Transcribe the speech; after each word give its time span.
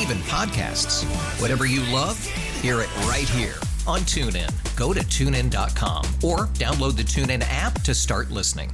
even 0.00 0.18
podcasts. 0.18 1.04
Whatever 1.40 1.66
you 1.66 1.80
love, 1.92 2.22
hear 2.60 2.80
it 2.80 2.96
right 3.06 3.28
here 3.28 3.54
on 3.86 4.00
TuneIn. 4.00 4.50
Go 4.76 4.92
to 4.92 5.00
tunein.com 5.00 6.04
or 6.22 6.46
download 6.54 6.96
the 6.96 7.02
TuneIn 7.02 7.44
app 7.48 7.80
to 7.82 7.94
start 7.94 8.30
listening. 8.30 8.70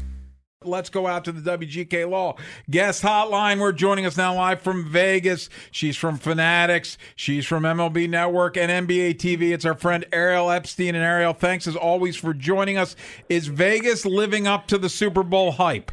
Let's 0.63 0.91
go 0.91 1.07
out 1.07 1.25
to 1.25 1.33
the 1.33 1.57
WGK 1.57 2.07
Law 2.07 2.37
guest 2.71 3.03
hotline. 3.03 3.61
We're 3.61 3.73
joining 3.73 4.05
us 4.05 4.19
now 4.19 4.35
live 4.35 4.61
from 4.61 4.87
Vegas. 4.91 5.49
She's 5.71 5.97
from 5.97 6.19
Fanatics. 6.19 6.99
She's 7.17 7.47
from 7.47 7.63
MLB 7.63 8.11
Network 8.11 8.59
and 8.59 8.87
NBA 8.87 9.15
TV. 9.15 9.55
It's 9.55 9.65
our 9.65 9.75
friend 9.75 10.05
Ariel 10.13 10.51
Epstein. 10.51 10.95
And 10.95 11.03
Ariel, 11.03 11.33
thanks 11.33 11.67
as 11.67 11.77
always 11.77 12.15
for 12.15 12.35
joining 12.35 12.77
us. 12.77 12.95
Is 13.31 13.47
Vegas 13.47 14.05
living 14.05 14.47
up 14.47 14.67
to 14.67 14.77
the 14.77 14.91
Super 14.91 15.23
Bowl 15.23 15.53
hype? 15.53 15.93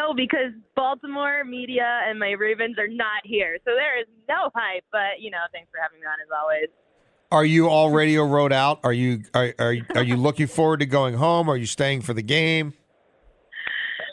No, 0.00 0.14
because 0.14 0.52
Baltimore 0.76 1.44
media 1.44 2.00
and 2.08 2.18
my 2.18 2.30
Ravens 2.30 2.78
are 2.78 2.88
not 2.88 3.20
here. 3.24 3.58
So 3.66 3.72
there 3.74 4.00
is 4.00 4.06
no 4.28 4.50
hype. 4.54 4.84
But, 4.90 5.20
you 5.20 5.30
know, 5.30 5.38
thanks 5.52 5.68
for 5.70 5.78
having 5.82 6.00
me 6.00 6.06
on 6.06 6.14
as 6.22 6.28
always. 6.40 6.68
Are 7.30 7.44
you 7.44 7.68
all 7.68 7.90
radio 7.90 8.24
road 8.26 8.52
out? 8.52 8.80
Are 8.82 8.92
you 8.92 9.22
are 9.34 9.54
are, 9.58 9.76
are 9.94 10.02
you 10.02 10.16
looking 10.16 10.46
forward 10.46 10.80
to 10.80 10.86
going 10.86 11.14
home? 11.14 11.48
Are 11.48 11.56
you 11.56 11.66
staying 11.66 12.00
for 12.02 12.12
the 12.14 12.22
game? 12.22 12.72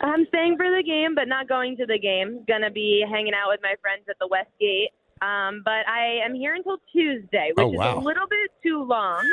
I'm 0.01 0.25
staying 0.27 0.57
for 0.57 0.67
the 0.69 0.83
game, 0.85 1.15
but 1.15 1.27
not 1.27 1.47
going 1.47 1.77
to 1.77 1.85
the 1.87 1.97
game. 1.97 2.43
Gonna 2.47 2.69
be 2.69 3.03
hanging 3.09 3.33
out 3.33 3.47
with 3.49 3.59
my 3.63 3.73
friends 3.81 4.03
at 4.09 4.17
the 4.19 4.27
Westgate. 4.27 4.89
Um, 5.23 5.63
but 5.65 5.87
I 5.89 6.19
am 6.23 6.35
here 6.35 6.53
until 6.53 6.77
Tuesday, 6.91 7.51
which 7.55 7.63
Oh, 7.65 7.69
wow. 7.69 7.97
is 7.97 8.03
a 8.03 8.05
little 8.05 8.27
bit 8.29 8.51
too 8.61 8.83
long. 8.83 9.23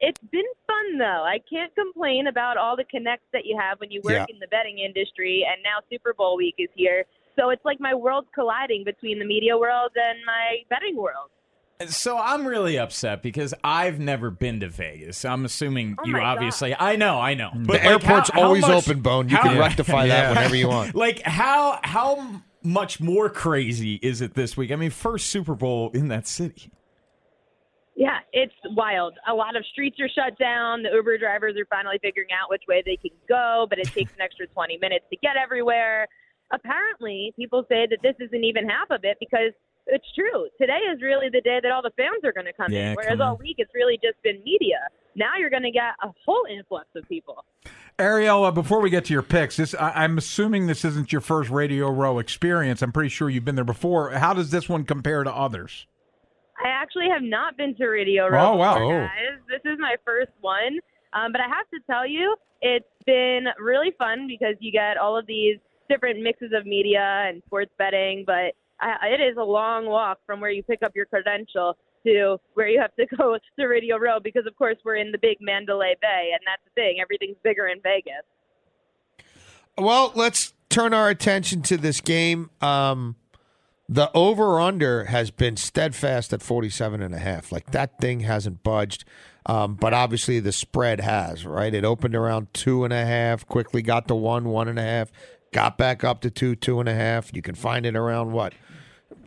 It's 0.00 0.20
been 0.30 0.44
fun 0.66 0.98
though. 0.98 1.24
I 1.24 1.38
can't 1.50 1.74
complain 1.74 2.26
about 2.26 2.56
all 2.56 2.76
the 2.76 2.84
connects 2.84 3.26
that 3.32 3.44
you 3.46 3.56
have 3.58 3.80
when 3.80 3.90
you 3.90 4.00
work 4.04 4.12
Yeah. 4.14 4.26
in 4.28 4.38
the 4.38 4.46
betting 4.48 4.78
industry, 4.78 5.46
and 5.50 5.62
now 5.62 5.78
Super 5.90 6.12
Bowl 6.14 6.36
week 6.36 6.54
is 6.58 6.68
here. 6.74 7.04
So 7.38 7.50
it's 7.50 7.64
like 7.64 7.80
my 7.80 7.94
world's 7.94 8.28
colliding 8.34 8.84
between 8.84 9.18
the 9.18 9.24
media 9.24 9.56
world 9.56 9.90
and 9.94 10.18
my 10.26 10.56
betting 10.70 10.96
world. 10.96 11.30
So 11.88 12.16
I'm 12.16 12.46
really 12.46 12.78
upset 12.78 13.22
because 13.22 13.52
I've 13.62 13.98
never 13.98 14.30
been 14.30 14.60
to 14.60 14.68
Vegas. 14.68 15.24
I'm 15.26 15.44
assuming 15.44 15.96
Oh 15.98 16.06
you 16.06 16.12
my 16.12 16.20
God. 16.20 16.36
obviously. 16.38 16.74
I 16.78 16.96
know, 16.96 17.20
I 17.20 17.34
know. 17.34 17.50
But 17.54 17.66
the 17.66 17.72
like, 17.72 17.84
airport's 17.84 18.30
how- 18.30 18.40
how 18.40 18.46
always 18.46 18.62
much- 18.62 18.88
open, 18.88 19.00
Bone. 19.02 19.28
You 19.28 19.36
how- 19.36 19.42
can 19.42 19.58
rectify 19.58 20.06
that 20.08 20.34
whenever 20.34 20.56
you 20.56 20.68
want. 20.68 20.94
Like 20.94 21.20
how 21.22 21.78
how 21.82 22.42
much 22.62 22.98
more 23.00 23.28
crazy 23.28 23.96
is 23.96 24.22
it 24.22 24.32
this 24.34 24.56
week? 24.56 24.72
I 24.72 24.76
mean, 24.76 24.88
first 24.90 25.26
Super 25.28 25.54
Bowl 25.54 25.90
in 25.92 26.08
that 26.08 26.26
city. 26.26 26.70
Yeah, 27.96 28.18
it's 28.32 28.54
wild. 28.76 29.14
A 29.26 29.32
lot 29.32 29.56
of 29.56 29.64
streets 29.72 29.98
are 30.00 30.08
shut 30.08 30.38
down. 30.38 30.82
The 30.82 30.90
Uber 30.92 31.16
drivers 31.16 31.56
are 31.56 31.64
finally 31.64 31.98
figuring 32.02 32.28
out 32.30 32.50
which 32.50 32.62
way 32.68 32.82
they 32.84 32.96
can 32.96 33.16
go, 33.26 33.66
but 33.70 33.78
it 33.78 33.86
takes 33.86 34.12
an 34.12 34.20
extra 34.20 34.46
20 34.46 34.76
minutes 34.78 35.06
to 35.10 35.16
get 35.16 35.36
everywhere. 35.42 36.06
Apparently, 36.52 37.32
people 37.36 37.64
say 37.70 37.86
that 37.88 37.98
this 38.02 38.14
isn't 38.20 38.44
even 38.44 38.68
half 38.68 38.90
of 38.90 39.00
it 39.04 39.16
because 39.18 39.52
it's 39.86 40.04
true. 40.14 40.46
Today 40.60 40.80
is 40.92 41.00
really 41.00 41.28
the 41.32 41.40
day 41.40 41.58
that 41.62 41.72
all 41.72 41.80
the 41.80 41.92
fans 41.96 42.22
are 42.22 42.32
going 42.32 42.46
to 42.46 42.52
come 42.52 42.70
Yeah, 42.70 42.90
in, 42.90 42.96
whereas 42.96 43.18
come 43.18 43.22
all 43.22 43.36
week 43.36 43.56
it's 43.58 43.72
really 43.74 43.98
just 44.02 44.22
been 44.22 44.42
media. 44.44 44.78
Now 45.14 45.36
you're 45.38 45.50
going 45.50 45.62
to 45.62 45.70
get 45.70 45.94
a 46.02 46.10
whole 46.26 46.44
influx 46.50 46.86
of 46.94 47.08
people. 47.08 47.44
Ariel, 47.98 48.44
uh, 48.44 48.50
before 48.50 48.82
we 48.82 48.90
get 48.90 49.06
to 49.06 49.14
your 49.14 49.22
picks, 49.22 49.56
this 49.56 49.74
I, 49.74 50.04
I'm 50.04 50.18
assuming 50.18 50.66
this 50.66 50.84
isn't 50.84 51.12
your 51.12 51.22
first 51.22 51.48
Radio 51.48 51.88
Row 51.88 52.18
experience. 52.18 52.82
I'm 52.82 52.92
pretty 52.92 53.08
sure 53.08 53.30
you've 53.30 53.46
been 53.46 53.54
there 53.54 53.64
before. 53.64 54.10
How 54.10 54.34
does 54.34 54.50
this 54.50 54.68
one 54.68 54.84
compare 54.84 55.24
to 55.24 55.32
others? 55.32 55.86
I 56.64 56.68
actually 56.68 57.08
have 57.12 57.22
not 57.22 57.56
been 57.56 57.74
to 57.76 57.86
Radio 57.86 58.28
Row. 58.28 58.52
Oh, 58.52 58.56
wow. 58.56 58.74
before, 58.74 59.02
Oh. 59.02 59.06
guys. 59.06 59.38
This 59.48 59.72
is 59.72 59.78
my 59.78 59.96
first 60.04 60.32
one. 60.40 60.78
Um, 61.12 61.32
but 61.32 61.40
I 61.40 61.48
have 61.48 61.68
to 61.72 61.80
tell 61.90 62.06
you, 62.06 62.34
it's 62.62 62.86
been 63.06 63.44
really 63.58 63.92
fun 63.98 64.26
because 64.26 64.54
you 64.60 64.72
get 64.72 64.96
all 64.96 65.16
of 65.18 65.26
these 65.26 65.58
different 65.88 66.20
mixes 66.20 66.52
of 66.54 66.66
media 66.66 67.24
and 67.28 67.42
sports 67.46 67.70
betting. 67.78 68.24
But 68.26 68.54
I, 68.80 69.08
it 69.08 69.20
is 69.20 69.36
a 69.38 69.42
long 69.44 69.86
walk 69.86 70.18
from 70.26 70.40
where 70.40 70.50
you 70.50 70.62
pick 70.62 70.82
up 70.82 70.92
your 70.94 71.06
credential 71.06 71.76
to 72.06 72.38
where 72.54 72.68
you 72.68 72.80
have 72.80 72.94
to 72.96 73.06
go 73.16 73.36
to 73.58 73.66
Radio 73.66 73.96
Row 73.98 74.18
because, 74.22 74.46
of 74.46 74.56
course, 74.56 74.76
we're 74.84 74.96
in 74.96 75.12
the 75.12 75.18
big 75.18 75.38
Mandalay 75.40 75.94
Bay. 76.00 76.30
And 76.32 76.40
that's 76.46 76.62
the 76.64 76.70
thing, 76.80 76.98
everything's 77.00 77.36
bigger 77.42 77.66
in 77.68 77.80
Vegas. 77.82 78.24
Well, 79.78 80.12
let's 80.14 80.54
turn 80.68 80.94
our 80.94 81.08
attention 81.10 81.62
to 81.62 81.76
this 81.76 82.00
game. 82.00 82.50
Um, 82.60 83.16
the 83.88 84.10
over 84.14 84.60
under 84.60 85.04
has 85.04 85.30
been 85.30 85.56
steadfast 85.56 86.32
at 86.32 86.42
47 86.42 87.02
and 87.02 87.14
a 87.14 87.18
half. 87.18 87.52
Like 87.52 87.70
that 87.70 87.98
thing 88.00 88.20
hasn't 88.20 88.62
budged. 88.62 89.04
Um, 89.46 89.74
but 89.74 89.94
obviously 89.94 90.40
the 90.40 90.50
spread 90.50 91.00
has, 91.00 91.46
right? 91.46 91.72
It 91.72 91.84
opened 91.84 92.16
around 92.16 92.52
two 92.52 92.82
and 92.82 92.92
a 92.92 93.06
half, 93.06 93.46
quickly 93.46 93.80
got 93.80 94.08
to 94.08 94.14
one, 94.16 94.46
one 94.46 94.66
and 94.66 94.78
a 94.78 94.82
half, 94.82 95.12
got 95.52 95.78
back 95.78 96.02
up 96.02 96.20
to 96.22 96.30
two, 96.30 96.56
two 96.56 96.80
and 96.80 96.88
a 96.88 96.94
half. 96.94 97.32
You 97.32 97.42
can 97.42 97.54
find 97.54 97.86
it 97.86 97.94
around 97.94 98.32
what? 98.32 98.54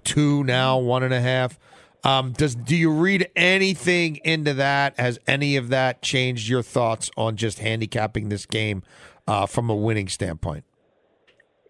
Two 0.03 0.43
now, 0.43 0.77
one 0.77 1.03
and 1.03 1.13
a 1.13 1.21
half. 1.21 1.57
Um, 2.03 2.31
does 2.31 2.55
do 2.55 2.75
you 2.75 2.91
read 2.91 3.29
anything 3.35 4.17
into 4.23 4.53
that? 4.55 4.99
Has 4.99 5.19
any 5.27 5.55
of 5.55 5.69
that 5.69 6.01
changed 6.01 6.49
your 6.49 6.61
thoughts 6.61 7.09
on 7.17 7.35
just 7.35 7.59
handicapping 7.59 8.29
this 8.29 8.45
game 8.45 8.83
uh, 9.27 9.45
from 9.45 9.69
a 9.69 9.75
winning 9.75 10.07
standpoint? 10.07 10.63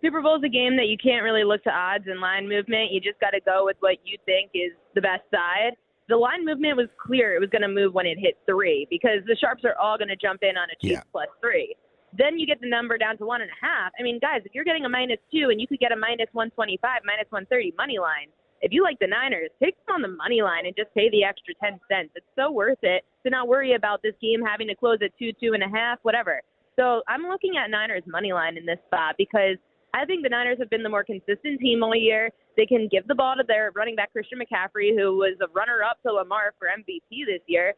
Super 0.02 0.22
Bowl 0.22 0.38
is 0.38 0.44
a 0.46 0.50
game 0.50 0.78
that 0.78 0.88
you 0.88 0.98
can't 0.98 1.24
really 1.24 1.44
look 1.44 1.64
to 1.64 1.72
odds 1.72 2.06
and 2.08 2.22
line 2.22 2.48
movement. 2.48 2.92
You 2.92 3.02
just 3.02 3.20
got 3.20 3.32
to 3.32 3.42
go 3.42 3.66
with 3.66 3.76
what 3.82 3.98
you 4.06 4.18
think 4.26 4.52
is 4.54 4.72
the 4.96 5.02
best 5.02 5.24
side. 5.32 5.76
The 6.08 6.16
line 6.16 6.46
movement 6.46 6.78
was 6.78 6.88
clear; 6.98 7.36
it 7.36 7.40
was 7.40 7.50
going 7.50 7.62
to 7.62 7.68
move 7.70 7.94
when 7.94 8.06
it 8.06 8.18
hit 8.18 8.38
three 8.48 8.88
because 8.90 9.20
the 9.28 9.36
sharps 9.40 9.64
are 9.66 9.76
all 9.78 9.98
going 9.98 10.08
to 10.08 10.16
jump 10.16 10.42
in 10.42 10.58
on 10.58 10.68
a 10.72 10.76
Chiefs 10.82 11.04
Yeah. 11.04 11.12
plus 11.12 11.28
three. 11.42 11.76
Then 12.18 12.40
you 12.40 12.48
get 12.48 12.60
the 12.62 12.70
number 12.70 12.98
down 12.98 13.18
to 13.20 13.26
one 13.26 13.42
and 13.42 13.52
a 13.52 13.60
half. 13.66 13.92
I 14.00 14.04
mean, 14.04 14.18
guys, 14.20 14.42
if 14.46 14.56
you're 14.56 14.64
getting 14.64 14.86
a 14.86 14.90
minus 14.90 15.20
two 15.32 15.50
and 15.52 15.62
you 15.62 15.68
could 15.68 15.80
get 15.80 15.92
a 15.92 15.96
minus 15.96 16.28
one 16.32 16.50
twenty 16.52 16.80
five, 16.82 17.02
minus 17.06 17.28
one 17.30 17.46
thirty 17.46 17.74
money 17.78 18.00
line. 18.00 18.30
If 18.62 18.74
you 18.74 18.84
like 18.84 19.00
the 19.00 19.08
Niners, 19.08 19.52
take 19.64 19.76
them 19.86 19.96
on 19.96 20.02
the 20.02 20.10
money 20.10 20.42
line 20.42 20.66
and 20.66 20.76
just 20.76 20.94
pay 20.94 21.10
the 21.12 21.24
extra 21.24 21.54
ten 21.64 21.80
cents. 21.88 22.12
It's 22.16 22.26
so 22.36 22.52
worth 22.52 22.80
it 22.84 23.06
to 23.24 23.30
not 23.30 23.48
worry 23.48 23.74
about 23.76 24.02
this 24.02 24.16
game 24.22 24.42
having 24.42 24.68
to 24.68 24.76
close 24.76 24.98
at 25.02 25.12
two, 25.18 25.32
two 25.40 25.54
and 25.54 25.64
a 25.64 25.70
half, 25.70 26.00
whatever. 26.02 26.42
So 26.78 27.04
I'm 27.08 27.24
looking 27.24 27.54
at 27.56 27.70
Niners 27.70 28.04
money 28.08 28.34
line 28.34 28.58
in 28.58 28.66
this 28.66 28.80
spot 28.88 29.16
because 29.18 29.56
I 29.94 30.06
think 30.06 30.24
the 30.24 30.30
Niners 30.30 30.58
have 30.60 30.70
been 30.70 30.84
the 30.84 30.90
more 30.90 31.04
consistent 31.04 31.60
team 31.60 31.84
all 31.84 31.96
year. 31.96 32.30
They 32.56 32.66
can 32.66 32.88
give 32.92 33.08
the 33.08 33.16
ball 33.16 33.36
to 33.38 33.44
their 33.48 33.72
running 33.76 33.96
back 33.96 34.12
Christian 34.12 34.40
McCaffrey, 34.40 34.96
who 34.96 35.18
was 35.18 35.38
a 35.42 35.48
runner-up 35.54 36.02
to 36.04 36.12
Lamar 36.12 36.54
for 36.60 36.68
MVP 36.68 37.26
this 37.26 37.42
year. 37.48 37.74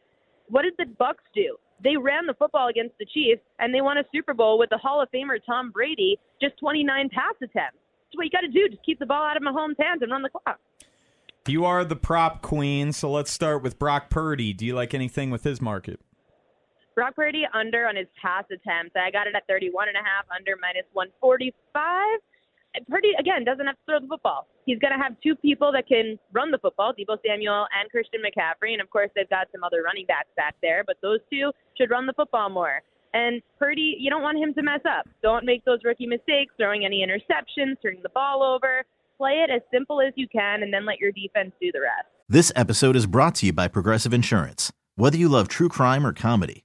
What 0.48 0.62
did 0.62 0.74
the 0.78 0.86
Bucks 0.98 1.24
do? 1.34 1.56
They 1.82 1.96
ran 1.96 2.26
the 2.26 2.34
football 2.34 2.68
against 2.68 2.96
the 2.98 3.06
Chiefs, 3.06 3.42
and 3.58 3.74
they 3.74 3.80
won 3.80 3.98
a 3.98 4.04
Super 4.14 4.34
Bowl 4.34 4.58
with 4.58 4.70
the 4.70 4.78
Hall 4.78 5.02
of 5.02 5.10
Famer 5.10 5.38
Tom 5.44 5.70
Brady, 5.70 6.18
just 6.40 6.58
29 6.58 7.08
pass 7.08 7.34
attempts. 7.38 7.78
That's 8.12 8.16
what 8.16 8.24
you 8.24 8.30
got 8.30 8.42
to 8.42 8.48
do. 8.48 8.68
Just 8.68 8.84
keep 8.84 8.98
the 8.98 9.06
ball 9.06 9.24
out 9.24 9.36
of 9.36 9.42
Mahomes' 9.42 9.80
hands 9.80 10.02
and 10.02 10.12
run 10.12 10.22
the 10.22 10.28
clock. 10.28 10.60
You 11.48 11.64
are 11.64 11.84
the 11.84 11.96
prop 11.96 12.42
queen, 12.42 12.92
so 12.92 13.10
let's 13.10 13.32
start 13.32 13.62
with 13.62 13.78
Brock 13.78 14.10
Purdy. 14.10 14.52
Do 14.52 14.64
you 14.64 14.74
like 14.74 14.94
anything 14.94 15.30
with 15.30 15.42
his 15.42 15.60
market? 15.60 15.98
Brock 16.94 17.16
Purdy 17.16 17.44
under 17.54 17.86
on 17.88 17.96
his 17.96 18.06
pass 18.20 18.44
attempts. 18.50 18.94
I 18.96 19.10
got 19.10 19.26
it 19.26 19.34
at 19.34 19.46
31 19.48 19.88
and 19.88 19.96
a 19.96 20.04
half, 20.04 20.24
under 20.34 20.56
minus 20.60 20.86
145. 20.92 22.20
And 22.74 22.86
Purdy 22.88 23.12
again 23.18 23.44
doesn't 23.44 23.66
have 23.66 23.76
to 23.76 23.84
throw 23.84 24.00
the 24.00 24.06
football. 24.06 24.46
He's 24.64 24.78
going 24.78 24.96
to 24.96 25.02
have 25.02 25.16
two 25.22 25.36
people 25.36 25.72
that 25.72 25.86
can 25.86 26.18
run 26.32 26.50
the 26.50 26.58
football, 26.58 26.92
Deebo 26.92 27.18
Samuel 27.26 27.66
and 27.76 27.90
Christian 27.90 28.20
McCaffrey, 28.24 28.72
and 28.72 28.80
of 28.80 28.88
course 28.88 29.10
they've 29.14 29.28
got 29.28 29.48
some 29.52 29.62
other 29.64 29.82
running 29.82 30.06
backs 30.06 30.30
back 30.36 30.54
there. 30.62 30.82
But 30.86 30.96
those 31.02 31.20
two 31.30 31.52
should 31.76 31.90
run 31.90 32.06
the 32.06 32.14
football 32.14 32.48
more. 32.48 32.80
And 33.14 33.42
Purdy, 33.58 33.96
you 33.98 34.08
don't 34.08 34.22
want 34.22 34.38
him 34.38 34.54
to 34.54 34.62
mess 34.62 34.80
up. 34.88 35.06
Don't 35.22 35.44
make 35.44 35.64
those 35.64 35.80
rookie 35.84 36.06
mistakes, 36.06 36.54
throwing 36.56 36.84
any 36.84 37.04
interceptions, 37.04 37.76
turning 37.82 38.02
the 38.02 38.08
ball 38.08 38.42
over. 38.42 38.84
Play 39.18 39.44
it 39.46 39.50
as 39.50 39.60
simple 39.70 40.00
as 40.00 40.14
you 40.16 40.26
can, 40.28 40.62
and 40.62 40.72
then 40.72 40.86
let 40.86 40.98
your 40.98 41.12
defense 41.12 41.52
do 41.60 41.70
the 41.72 41.80
rest. 41.80 42.08
This 42.28 42.50
episode 42.56 42.96
is 42.96 43.06
brought 43.06 43.34
to 43.36 43.46
you 43.46 43.52
by 43.52 43.68
Progressive 43.68 44.14
Insurance. 44.14 44.72
Whether 44.96 45.18
you 45.18 45.28
love 45.28 45.48
true 45.48 45.68
crime 45.68 46.06
or 46.06 46.14
comedy, 46.14 46.64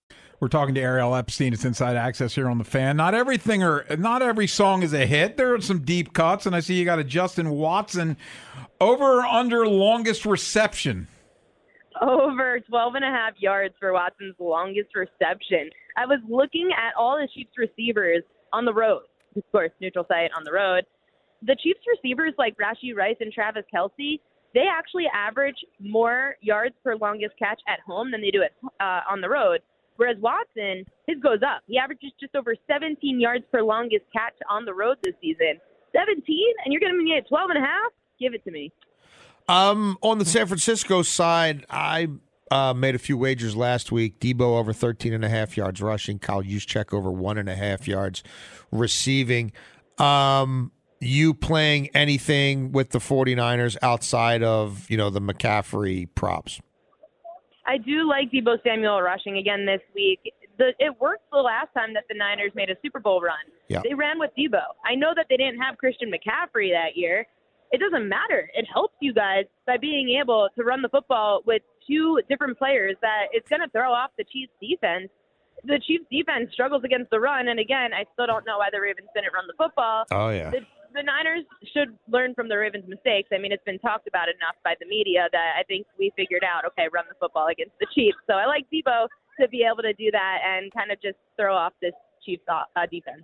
We're 0.41 0.47
talking 0.47 0.73
to 0.73 0.81
Ariel 0.81 1.13
Epstein. 1.13 1.53
It's 1.53 1.65
Inside 1.65 1.95
Access 1.95 2.33
here 2.33 2.49
on 2.49 2.57
the 2.57 2.63
Fan. 2.63 2.97
Not 2.97 3.13
everything 3.13 3.61
or 3.61 3.85
not 3.95 4.23
every 4.23 4.47
song 4.47 4.81
is 4.81 4.91
a 4.91 5.05
hit. 5.05 5.37
There 5.37 5.53
are 5.53 5.61
some 5.61 5.81
deep 5.81 6.13
cuts, 6.13 6.47
and 6.47 6.55
I 6.55 6.61
see 6.61 6.73
you 6.73 6.83
got 6.83 6.97
a 6.97 7.03
Justin 7.03 7.51
Watson 7.51 8.17
over 8.79 9.19
or 9.19 9.23
under 9.23 9.67
longest 9.67 10.25
reception. 10.25 11.07
Over 12.01 12.59
12 12.59 12.95
and 12.95 13.05
a 13.05 13.09
half 13.09 13.33
yards 13.37 13.75
for 13.79 13.93
Watson's 13.93 14.33
longest 14.39 14.95
reception. 14.95 15.69
I 15.95 16.07
was 16.07 16.19
looking 16.27 16.71
at 16.75 16.95
all 16.97 17.17
the 17.17 17.27
Chiefs 17.31 17.51
receivers 17.55 18.23
on 18.51 18.65
the 18.65 18.73
road. 18.73 19.03
Of 19.35 19.43
course, 19.51 19.69
neutral 19.79 20.07
site 20.07 20.31
on 20.35 20.43
the 20.43 20.51
road. 20.51 20.85
The 21.43 21.55
Chiefs 21.61 21.81
receivers 21.95 22.33
like 22.39 22.57
Rashee 22.57 22.95
Rice 22.95 23.17
and 23.19 23.31
Travis 23.31 23.65
Kelce, 23.71 24.19
they 24.55 24.65
actually 24.67 25.05
average 25.13 25.55
more 25.79 26.35
yards 26.41 26.73
per 26.83 26.95
longest 26.95 27.35
catch 27.37 27.61
at 27.67 27.79
home 27.85 28.09
than 28.09 28.21
they 28.21 28.31
do 28.31 28.41
at 28.41 28.51
uh, 28.79 29.01
on 29.07 29.21
the 29.21 29.29
road. 29.29 29.59
Whereas 29.97 30.17
Watson, 30.19 30.85
his 31.07 31.19
goes 31.21 31.39
up. 31.45 31.61
He 31.67 31.77
averages 31.77 32.11
just 32.19 32.35
over 32.35 32.55
17 32.67 33.19
yards 33.19 33.43
per 33.51 33.61
longest 33.61 34.05
catch 34.13 34.35
on 34.49 34.65
the 34.65 34.73
road 34.73 34.97
this 35.03 35.13
season. 35.21 35.59
17, 35.93 36.23
and 36.63 36.73
you're 36.73 36.79
going 36.79 36.97
to 36.97 37.05
get 37.05 37.27
12 37.27 37.49
and 37.49 37.63
a 37.63 37.67
half? 37.67 37.91
Give 38.19 38.33
it 38.33 38.43
to 38.45 38.51
me. 38.51 38.71
Um, 39.47 39.97
on 40.01 40.17
the 40.17 40.25
San 40.25 40.47
Francisco 40.47 41.01
side, 41.01 41.65
I 41.69 42.07
uh, 42.51 42.73
made 42.73 42.95
a 42.95 42.99
few 42.99 43.17
wagers 43.17 43.55
last 43.55 43.91
week. 43.91 44.19
Deebo 44.19 44.59
over 44.59 44.73
13 44.73 45.13
and 45.13 45.25
a 45.25 45.29
half 45.29 45.57
yards 45.57 45.81
rushing. 45.81 46.19
Kyle 46.19 46.43
Juszczyk 46.43 46.93
over 46.93 47.11
one 47.11 47.37
and 47.37 47.49
a 47.49 47.55
half 47.55 47.87
yards 47.87 48.23
receiving. 48.71 49.51
Um, 49.97 50.71
you 50.99 51.33
playing 51.33 51.89
anything 51.95 52.71
with 52.71 52.91
the 52.91 52.99
49ers 52.99 53.77
outside 53.81 54.43
of, 54.43 54.89
you 54.89 54.97
know, 54.97 55.09
the 55.09 55.21
McCaffrey 55.21 56.07
props? 56.13 56.61
I 57.71 57.77
do 57.77 58.07
like 58.07 58.29
Deebo 58.31 58.61
Samuel 58.63 59.01
rushing 59.01 59.37
again 59.37 59.65
this 59.65 59.79
week. 59.95 60.19
The, 60.57 60.73
it 60.77 60.93
worked 60.99 61.23
the 61.31 61.39
last 61.39 61.69
time 61.73 61.93
that 61.93 62.03
the 62.09 62.17
Niners 62.17 62.51
made 62.53 62.69
a 62.69 62.75
Super 62.83 62.99
Bowl 62.99 63.21
run. 63.21 63.47
Yeah. 63.69 63.79
They 63.81 63.93
ran 63.93 64.19
with 64.19 64.31
Deebo. 64.37 64.61
I 64.85 64.95
know 64.95 65.13
that 65.15 65.27
they 65.29 65.37
didn't 65.37 65.61
have 65.61 65.77
Christian 65.77 66.11
McCaffrey 66.11 66.69
that 66.71 66.97
year. 66.97 67.25
It 67.71 67.79
doesn't 67.79 68.09
matter. 68.09 68.51
It 68.53 68.67
helps 68.71 68.95
you 68.99 69.13
guys 69.13 69.45
by 69.65 69.77
being 69.77 70.19
able 70.21 70.49
to 70.57 70.63
run 70.65 70.81
the 70.81 70.89
football 70.89 71.43
with 71.47 71.61
two 71.87 72.19
different 72.27 72.57
players 72.57 72.97
that 73.01 73.27
it's 73.31 73.47
going 73.47 73.61
to 73.61 73.69
throw 73.69 73.93
off 73.93 74.11
the 74.17 74.25
Chiefs 74.25 74.51
defense. 74.61 75.07
The 75.63 75.79
Chiefs 75.87 76.03
defense 76.11 76.51
struggles 76.51 76.83
against 76.83 77.09
the 77.11 77.21
run, 77.21 77.47
and 77.47 77.59
again, 77.59 77.91
I 77.93 78.03
still 78.11 78.27
don't 78.27 78.45
know 78.45 78.57
why 78.57 78.67
the 78.73 78.81
Ravens 78.81 79.07
didn't 79.15 79.31
run 79.33 79.45
the 79.47 79.53
football. 79.57 80.03
Oh, 80.11 80.29
yeah. 80.29 80.51
The, 80.51 80.59
the 80.93 81.03
Niners 81.03 81.45
should 81.73 81.97
learn 82.07 82.33
from 82.33 82.49
the 82.49 82.57
Ravens' 82.57 82.85
mistakes. 82.87 83.29
I 83.33 83.37
mean, 83.37 83.51
it's 83.51 83.63
been 83.63 83.79
talked 83.79 84.07
about 84.07 84.27
enough 84.27 84.55
by 84.63 84.75
the 84.79 84.85
media 84.85 85.27
that 85.31 85.53
I 85.59 85.63
think 85.63 85.87
we 85.97 86.11
figured 86.15 86.43
out, 86.43 86.65
okay, 86.65 86.87
run 86.93 87.05
the 87.09 87.15
football 87.19 87.47
against 87.47 87.73
the 87.79 87.87
Chiefs. 87.93 88.17
So 88.27 88.33
I 88.35 88.45
like 88.45 88.65
Deebo 88.71 89.07
to 89.39 89.47
be 89.47 89.63
able 89.63 89.83
to 89.83 89.93
do 89.93 90.11
that 90.11 90.37
and 90.45 90.71
kind 90.73 90.91
of 90.91 91.01
just 91.01 91.17
throw 91.37 91.55
off 91.55 91.73
this 91.81 91.93
Chiefs 92.25 92.43
uh, 92.49 92.63
defense. 92.91 93.23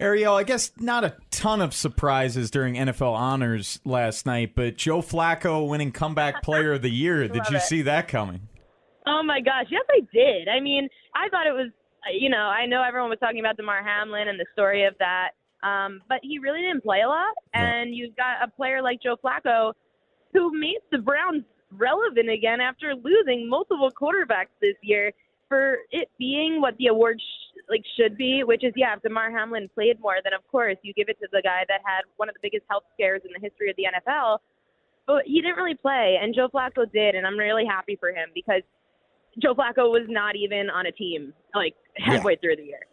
Ariel, 0.00 0.34
I 0.34 0.42
guess 0.42 0.72
not 0.78 1.04
a 1.04 1.16
ton 1.30 1.60
of 1.60 1.74
surprises 1.74 2.50
during 2.50 2.74
NFL 2.74 3.12
honors 3.12 3.78
last 3.84 4.26
night, 4.26 4.54
but 4.54 4.76
Joe 4.76 5.00
Flacco 5.00 5.68
winning 5.68 5.92
comeback 5.92 6.42
player 6.42 6.72
of 6.72 6.82
the 6.82 6.90
year. 6.90 7.28
Did 7.28 7.48
you 7.50 7.56
it. 7.56 7.62
see 7.62 7.82
that 7.82 8.08
coming? 8.08 8.48
Oh 9.06 9.22
my 9.22 9.40
gosh, 9.40 9.66
yes, 9.70 9.84
I 9.90 10.00
did. 10.12 10.48
I 10.48 10.60
mean, 10.60 10.88
I 11.14 11.28
thought 11.28 11.48
it 11.48 11.52
was, 11.52 11.70
you 12.12 12.30
know, 12.30 12.36
I 12.36 12.66
know 12.66 12.82
everyone 12.86 13.10
was 13.10 13.18
talking 13.18 13.40
about 13.40 13.56
Damar 13.56 13.82
Hamlin 13.82 14.28
and 14.28 14.38
the 14.38 14.46
story 14.52 14.84
of 14.84 14.94
that, 15.00 15.30
um, 15.62 16.00
but 16.08 16.18
he 16.22 16.38
really 16.38 16.60
didn't 16.60 16.82
play 16.82 17.02
a 17.02 17.08
lot. 17.08 17.34
And 17.54 17.94
you've 17.94 18.16
got 18.16 18.42
a 18.42 18.48
player 18.50 18.82
like 18.82 19.02
Joe 19.02 19.16
Flacco 19.22 19.72
who 20.32 20.58
made 20.58 20.78
the 20.90 20.98
Browns 20.98 21.44
relevant 21.70 22.28
again 22.30 22.60
after 22.60 22.94
losing 22.94 23.48
multiple 23.48 23.90
quarterbacks 23.90 24.52
this 24.60 24.76
year 24.82 25.12
for 25.48 25.78
it 25.90 26.08
being 26.18 26.60
what 26.60 26.76
the 26.78 26.86
award 26.86 27.20
sh- 27.20 27.60
like 27.68 27.82
should 27.96 28.16
be, 28.16 28.42
which 28.44 28.64
is 28.64 28.72
yeah, 28.76 28.94
if 28.94 29.02
Damar 29.02 29.30
Hamlin 29.30 29.68
played 29.74 30.00
more, 30.00 30.16
then 30.24 30.32
of 30.32 30.40
course 30.50 30.76
you 30.82 30.94
give 30.94 31.08
it 31.08 31.18
to 31.20 31.28
the 31.32 31.42
guy 31.42 31.64
that 31.68 31.80
had 31.84 32.02
one 32.16 32.28
of 32.28 32.34
the 32.34 32.40
biggest 32.42 32.64
health 32.68 32.84
scares 32.94 33.20
in 33.24 33.30
the 33.32 33.40
history 33.40 33.70
of 33.70 33.76
the 33.76 33.84
NFL. 33.84 34.38
But 35.06 35.24
he 35.26 35.40
didn't 35.40 35.56
really 35.56 35.74
play, 35.74 36.18
and 36.22 36.34
Joe 36.34 36.48
Flacco 36.48 36.90
did, 36.90 37.14
and 37.14 37.26
I'm 37.26 37.36
really 37.36 37.66
happy 37.66 37.96
for 37.98 38.10
him 38.10 38.28
because 38.34 38.62
Joe 39.42 39.54
Flacco 39.54 39.90
was 39.90 40.06
not 40.08 40.36
even 40.36 40.70
on 40.70 40.86
a 40.86 40.92
team 40.92 41.34
like 41.54 41.74
halfway 41.96 42.36
through 42.36 42.56
the 42.56 42.64
year. 42.64 42.86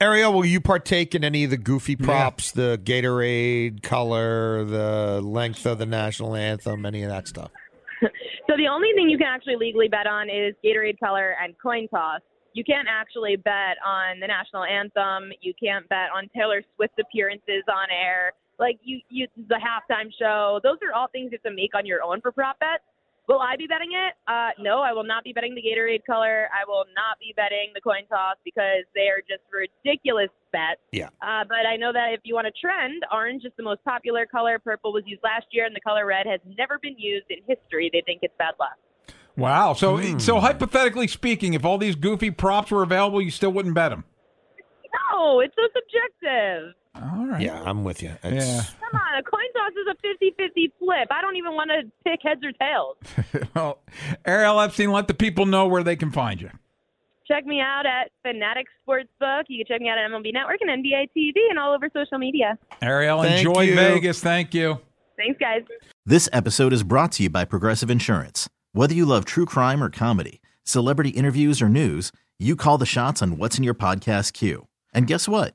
Ariel, 0.00 0.32
will 0.32 0.44
you 0.44 0.60
partake 0.60 1.16
in 1.16 1.24
any 1.24 1.42
of 1.42 1.50
the 1.50 1.56
goofy 1.56 1.96
props, 1.96 2.52
the 2.52 2.80
Gatorade 2.82 3.82
color, 3.82 4.64
the 4.64 5.20
length 5.20 5.66
of 5.66 5.78
the 5.78 5.86
national 5.86 6.36
anthem, 6.36 6.86
any 6.86 7.02
of 7.02 7.10
that 7.10 7.28
stuff? 7.28 7.50
So 8.48 8.56
the 8.56 8.66
only 8.66 8.88
thing 8.94 9.10
you 9.10 9.18
can 9.18 9.26
actually 9.26 9.56
legally 9.56 9.88
bet 9.88 10.06
on 10.06 10.30
is 10.30 10.54
Gatorade 10.64 10.98
color 10.98 11.36
and 11.42 11.54
coin 11.62 11.86
toss. 11.88 12.22
You 12.54 12.64
can't 12.64 12.88
actually 12.88 13.36
bet 13.36 13.76
on 13.84 14.20
the 14.20 14.26
national 14.26 14.64
anthem. 14.64 15.32
You 15.42 15.52
can't 15.62 15.86
bet 15.90 16.08
on 16.16 16.30
Taylor 16.34 16.62
Swift's 16.74 16.96
appearances 16.98 17.62
on 17.68 17.88
air. 17.92 18.32
Like 18.58 18.78
you, 18.82 19.00
you 19.10 19.26
the 19.36 19.60
halftime 19.60 20.08
show. 20.18 20.60
Those 20.62 20.78
are 20.82 20.96
all 20.96 21.08
things 21.08 21.30
you 21.30 21.38
have 21.44 21.50
to 21.50 21.54
make 21.54 21.74
on 21.74 21.84
your 21.84 22.02
own 22.02 22.22
for 22.22 22.32
prop 22.32 22.58
bets. 22.58 22.82
Will 23.28 23.40
I 23.40 23.56
be 23.56 23.66
betting 23.66 23.92
it? 23.92 24.14
Uh, 24.26 24.56
no, 24.58 24.80
I 24.80 24.92
will 24.92 25.04
not 25.04 25.22
be 25.22 25.34
betting 25.34 25.54
the 25.54 25.60
Gatorade 25.60 26.04
color. 26.06 26.48
I 26.48 26.64
will 26.66 26.84
not 26.96 27.20
be 27.20 27.34
betting 27.36 27.72
the 27.74 27.80
coin 27.80 28.08
toss 28.08 28.36
because 28.42 28.88
they 28.94 29.12
are 29.12 29.20
just 29.20 29.44
ridiculous 29.52 30.30
bets. 30.50 30.80
Yeah. 30.92 31.08
Uh, 31.20 31.44
but 31.46 31.68
I 31.68 31.76
know 31.76 31.92
that 31.92 32.14
if 32.14 32.20
you 32.24 32.34
want 32.34 32.46
a 32.46 32.52
trend, 32.58 33.04
orange 33.12 33.44
is 33.44 33.52
the 33.58 33.62
most 33.62 33.84
popular 33.84 34.24
color. 34.24 34.58
Purple 34.58 34.94
was 34.94 35.04
used 35.06 35.22
last 35.22 35.44
year, 35.52 35.66
and 35.66 35.76
the 35.76 35.80
color 35.80 36.06
red 36.06 36.26
has 36.26 36.40
never 36.56 36.78
been 36.78 36.96
used 36.98 37.26
in 37.28 37.38
history. 37.46 37.90
They 37.92 38.02
think 38.06 38.20
it's 38.22 38.34
bad 38.38 38.54
luck. 38.58 38.78
Wow. 39.36 39.74
So, 39.74 40.18
so 40.18 40.40
hypothetically 40.40 41.06
speaking, 41.06 41.52
if 41.52 41.66
all 41.66 41.76
these 41.76 41.96
goofy 41.96 42.30
props 42.30 42.70
were 42.70 42.82
available, 42.82 43.20
you 43.20 43.30
still 43.30 43.52
wouldn't 43.52 43.74
bet 43.74 43.90
them. 43.90 44.04
No, 45.12 45.40
it's 45.40 45.54
so 45.54 45.68
subjective. 45.74 46.74
All 47.02 47.26
right. 47.26 47.40
Yeah, 47.42 47.62
I'm 47.62 47.84
with 47.84 48.02
you. 48.02 48.12
It's, 48.22 48.46
Yeah. 48.46 48.62
Come 48.90 49.00
on, 49.00 49.18
a 49.18 49.22
coin 49.22 49.40
toss 49.54 49.72
is 49.72 49.86
a 49.90 50.42
50-50 50.42 50.72
flip. 50.78 51.08
I 51.10 51.20
don't 51.20 51.36
even 51.36 51.52
want 51.52 51.70
to 51.70 51.90
pick 52.04 52.20
heads 52.22 52.40
or 52.44 52.52
tails. 52.52 52.96
well, 53.54 53.78
Ariel 54.24 54.60
Epstein, 54.60 54.92
let 54.92 55.08
the 55.08 55.14
people 55.14 55.46
know 55.46 55.66
where 55.66 55.82
they 55.82 55.96
can 55.96 56.10
find 56.10 56.40
you. 56.40 56.50
Check 57.26 57.44
me 57.44 57.60
out 57.60 57.84
at 57.84 58.10
Fanatic 58.22 58.66
Sportsbook. 58.86 59.44
You 59.48 59.62
can 59.64 59.74
check 59.74 59.82
me 59.82 59.90
out 59.90 59.98
at 59.98 60.10
MLB 60.10 60.32
Network 60.32 60.58
and 60.62 60.82
NBA 60.82 61.10
TV 61.16 61.34
and 61.50 61.58
all 61.58 61.74
over 61.74 61.90
social 61.92 62.18
media. 62.18 62.58
Ariel, 62.80 63.22
Thank 63.22 63.46
enjoy 63.46 63.62
you. 63.62 63.74
Vegas. 63.74 64.20
Thank 64.20 64.54
you. 64.54 64.80
Thanks, 65.18 65.38
guys. 65.38 65.62
This 66.06 66.28
episode 66.32 66.72
is 66.72 66.82
brought 66.82 67.12
to 67.12 67.24
you 67.24 67.30
by 67.30 67.44
Progressive 67.44 67.90
Insurance. 67.90 68.48
Whether 68.72 68.94
you 68.94 69.04
love 69.04 69.26
true 69.26 69.44
crime 69.44 69.82
or 69.82 69.90
comedy, 69.90 70.40
celebrity 70.64 71.10
interviews 71.10 71.60
or 71.60 71.68
news, 71.68 72.12
you 72.38 72.56
call 72.56 72.78
the 72.78 72.86
shots 72.86 73.20
on 73.20 73.36
what's 73.36 73.58
in 73.58 73.64
your 73.64 73.74
podcast 73.74 74.32
queue. 74.32 74.66
And 74.94 75.06
guess 75.06 75.28
what? 75.28 75.54